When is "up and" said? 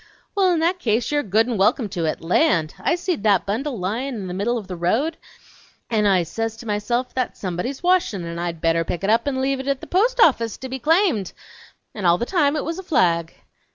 9.11-9.39